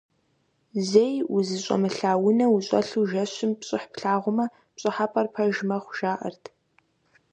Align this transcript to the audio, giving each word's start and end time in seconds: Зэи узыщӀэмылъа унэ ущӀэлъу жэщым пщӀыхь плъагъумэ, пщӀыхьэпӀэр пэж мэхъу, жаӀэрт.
Зэи 0.89 1.15
узыщӀэмылъа 1.35 2.11
унэ 2.27 2.45
ущӀэлъу 2.55 3.05
жэщым 3.09 3.51
пщӀыхь 3.59 3.87
плъагъумэ, 3.93 4.45
пщӀыхьэпӀэр 4.73 5.27
пэж 5.33 5.55
мэхъу, 5.67 5.95
жаӀэрт. 5.97 6.43